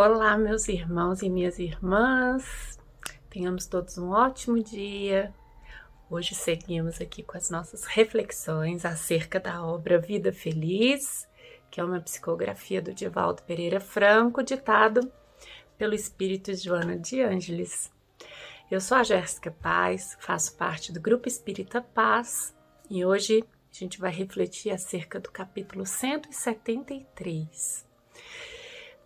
[0.00, 2.78] Olá, meus irmãos e minhas irmãs.
[3.28, 5.34] Tenhamos todos um ótimo dia.
[6.08, 11.28] Hoje seguimos aqui com as nossas reflexões acerca da obra Vida Feliz,
[11.68, 15.10] que é uma psicografia do Divaldo Pereira Franco, ditado
[15.76, 17.90] pelo espírito Joana de Ângeles.
[18.70, 22.54] Eu sou a Jéssica Paz, faço parte do Grupo Espírita Paz
[22.88, 27.84] e hoje a gente vai refletir acerca do capítulo 173.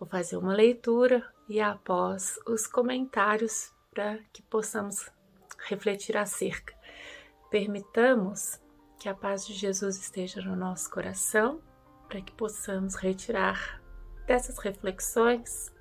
[0.03, 5.09] Vou fazer uma leitura e após os comentários para que possamos
[5.59, 6.75] refletir acerca.
[7.49, 8.59] Permitamos
[8.99, 11.61] que a paz de Jesus esteja no nosso coração
[12.09, 13.81] para que possamos retirar
[14.27, 15.71] dessas reflexões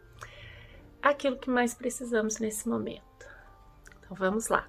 [1.02, 3.26] aquilo que mais precisamos nesse momento.
[3.98, 4.68] Então vamos lá.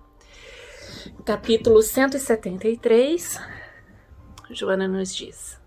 [1.24, 3.40] Capítulo 173,
[4.50, 5.62] Joana nos diz: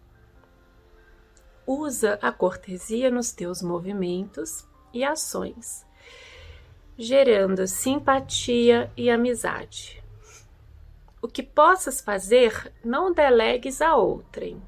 [1.67, 5.85] Usa a cortesia nos teus movimentos e ações,
[6.97, 10.01] gerando simpatia e amizade.
[11.21, 14.63] O que possas fazer, não delegues a outrem.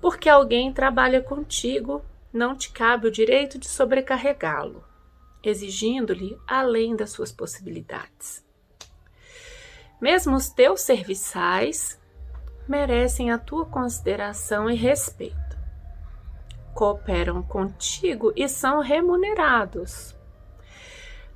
[0.00, 4.82] Porque alguém trabalha contigo, não te cabe o direito de sobrecarregá-lo,
[5.44, 8.44] exigindo-lhe além das suas possibilidades.
[10.00, 11.99] Mesmo os teus serviçais
[12.70, 15.58] merecem a tua consideração e respeito.
[16.72, 20.16] Cooperam contigo e são remunerados.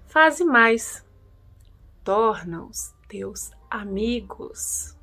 [0.07, 1.05] Faze mais,
[2.05, 4.97] torna-os teus amigos.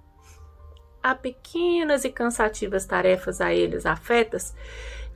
[1.04, 4.56] Há pequenas e cansativas tarefas a eles afetas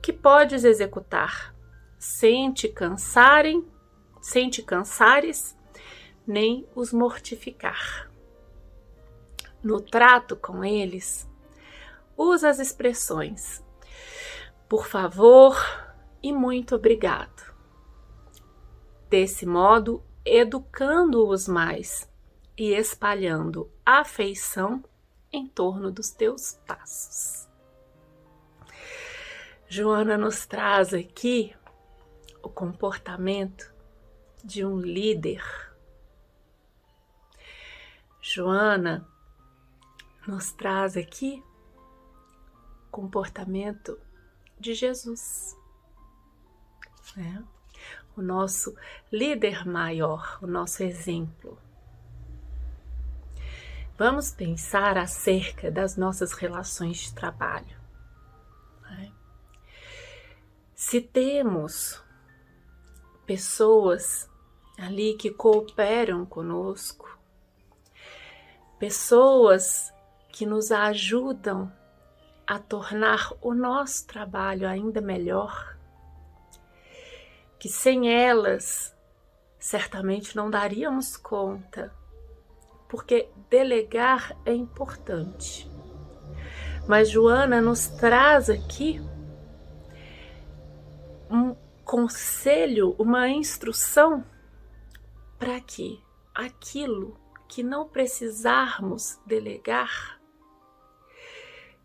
[0.02, 1.54] que podes executar,
[1.98, 3.66] sem te cansarem,
[4.20, 5.56] sem te cansares,
[6.26, 8.10] nem os mortificar.
[9.66, 11.28] No trato com eles,
[12.16, 13.64] usa as expressões
[14.68, 15.56] por favor
[16.22, 17.52] e muito obrigado.
[19.10, 22.08] Desse modo, educando-os mais
[22.56, 24.84] e espalhando afeição
[25.32, 27.48] em torno dos teus passos.
[29.66, 31.52] Joana nos traz aqui
[32.40, 33.74] o comportamento
[34.44, 35.42] de um líder.
[38.20, 39.04] Joana
[40.26, 41.42] nos traz aqui
[42.90, 43.98] comportamento
[44.58, 45.54] de Jesus.
[47.14, 47.44] Né?
[48.16, 48.74] O nosso
[49.12, 51.58] líder maior, o nosso exemplo.
[53.98, 57.78] Vamos pensar acerca das nossas relações de trabalho.
[58.82, 59.12] Né?
[60.74, 62.02] Se temos
[63.26, 64.28] pessoas
[64.78, 67.18] ali que cooperam conosco,
[68.78, 69.92] pessoas
[70.36, 71.72] que nos ajudam
[72.46, 75.78] a tornar o nosso trabalho ainda melhor,
[77.58, 78.94] que sem elas
[79.58, 81.90] certamente não daríamos conta
[82.86, 85.66] porque delegar é importante.
[86.86, 89.00] Mas Joana nos traz aqui
[91.30, 94.22] um conselho, uma instrução
[95.38, 95.98] para que
[96.34, 100.15] aquilo que não precisarmos delegar,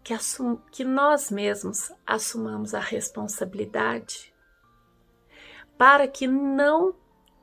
[0.04, 4.34] que, assum que nós mesmos assumamos a responsabilidade,
[5.78, 6.96] para que não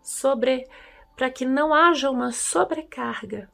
[0.03, 0.69] sobre
[1.17, 3.51] para que não haja uma sobrecarga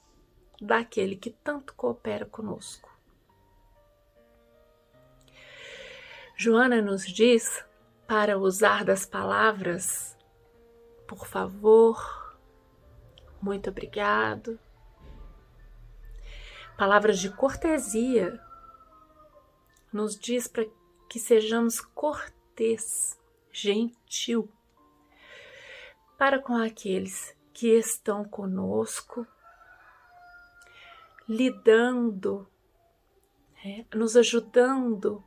[0.60, 2.93] daquele que tanto coopera conosco.
[6.37, 7.64] Joana nos diz
[8.06, 10.14] para usar das palavras
[11.06, 12.37] por favor,
[13.41, 14.59] muito obrigado,
[16.76, 18.41] palavras de cortesia,
[19.94, 20.66] nos diz para
[21.09, 23.16] que sejamos cortês,
[23.53, 24.50] gentil
[26.19, 29.25] para com aqueles que estão conosco,
[31.29, 32.49] lidando,
[33.64, 35.23] é, nos ajudando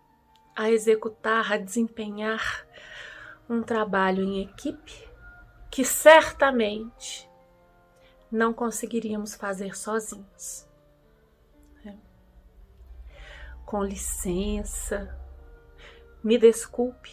[0.53, 2.67] a executar, a desempenhar
[3.49, 5.07] um trabalho em equipe
[5.71, 7.29] que certamente
[8.29, 10.66] não conseguiríamos fazer sozinhos.
[13.67, 15.13] Com licença,
[16.23, 17.11] me desculpe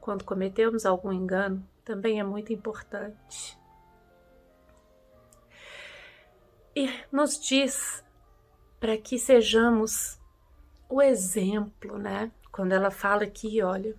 [0.00, 3.58] quando cometemos algum engano, também é muito importante.
[6.76, 8.04] E nos diz
[8.78, 10.16] para que sejamos
[10.88, 12.30] o exemplo, né?
[12.52, 13.96] Quando ela fala aqui, olha,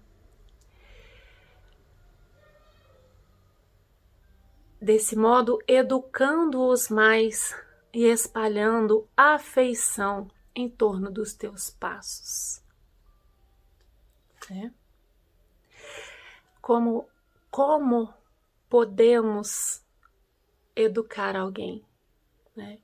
[4.82, 7.54] desse modo educando-os mais
[7.94, 12.62] e espalhando afeição em torno dos teus passos.
[14.50, 14.74] Né?
[16.62, 17.08] como
[17.50, 18.14] como
[18.70, 19.84] podemos
[20.74, 21.84] educar alguém,
[22.56, 22.80] né?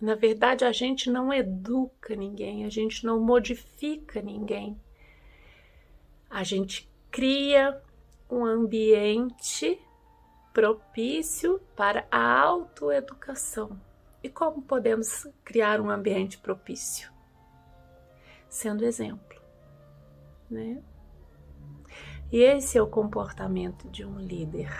[0.00, 4.76] Na verdade, a gente não educa ninguém, a gente não modifica ninguém.
[6.28, 7.80] A gente cria
[8.28, 9.80] um ambiente
[10.52, 13.80] propício para a autoeducação.
[14.22, 17.12] E como podemos criar um ambiente propício?
[18.48, 19.40] Sendo exemplo,
[20.50, 20.82] né?
[22.30, 24.70] E esse é o comportamento de um líder.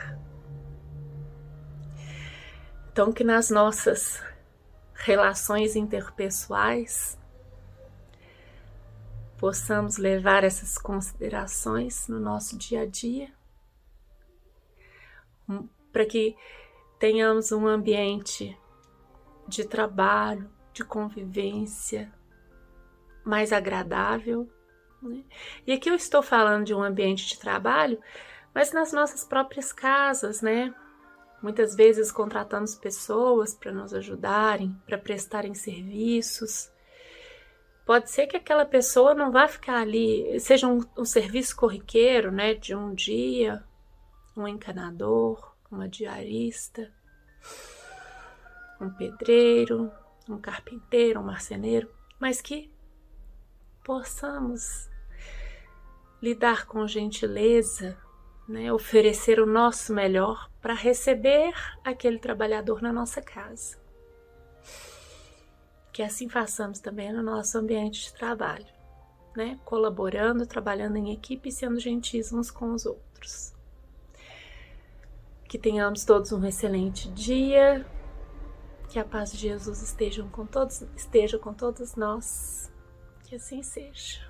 [2.91, 4.23] Então, que nas nossas
[4.94, 7.19] relações interpessoais
[9.39, 13.33] possamos levar essas considerações no nosso dia a dia,
[15.91, 16.37] para que
[16.99, 18.56] tenhamos um ambiente
[19.56, 22.12] de trabalho, de convivência
[23.25, 24.49] mais agradável
[25.02, 25.25] né?
[25.66, 28.00] E aqui eu estou falando de um ambiente de trabalho,
[28.54, 30.72] mas nas nossas próprias casas, né?
[31.43, 36.70] Muitas vezes contratamos pessoas para nos ajudarem, para prestarem serviços.
[37.84, 42.55] Pode ser que aquela pessoa não vá ficar ali, seja um, um serviço corriqueiro, né?
[42.55, 43.64] De um dia,
[44.37, 46.93] um encanador, uma diarista,
[48.82, 49.90] um pedreiro,
[50.29, 51.88] um carpinteiro, um marceneiro,
[52.19, 52.73] mas que
[53.84, 54.90] possamos
[56.23, 57.99] lidar com gentileza,
[58.49, 58.73] né?
[58.73, 61.52] oferecer o nosso melhor para receber
[61.84, 63.76] aquele trabalhador na nossa casa.
[65.93, 68.67] Que assim façamos também no nosso ambiente de trabalho,
[69.37, 69.58] né?
[69.64, 73.52] colaborando, trabalhando em equipe e sendo gentis uns com os outros.
[75.49, 77.84] Que tenhamos todos um excelente dia,
[78.93, 82.71] que a paz de Jesus esteja com todos, esteja com todos nós,
[83.25, 84.21] que assim seja.